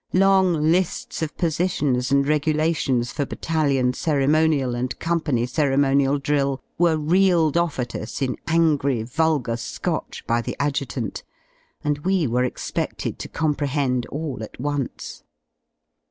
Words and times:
Long 0.13 0.55
li^s 0.55 1.21
of 1.21 1.37
positions 1.37 2.11
and 2.11 2.27
regulations 2.27 3.11
for 3.11 3.23
Battalion 3.23 3.93
ceremonial 3.93 4.73
and 4.73 4.97
Company 4.97 5.45
ceremonial 5.45 6.17
drill 6.17 6.59
were 6.79 6.97
reeled 6.97 7.55
off 7.55 7.77
at 7.77 7.93
us 7.93 8.19
in 8.19 8.35
angry 8.47 9.03
vulgar 9.03 9.57
Scotch 9.57 10.25
by 10.25 10.41
the 10.41 10.55
Adjutant, 10.59 11.23
and 11.83 11.99
we 11.99 12.25
were 12.25 12.43
expedled 12.43 13.19
to 13.19 13.29
compre 13.29 13.67
hend 13.67 14.07
all 14.07 14.39
at 14.41 14.59
once. 14.59 15.21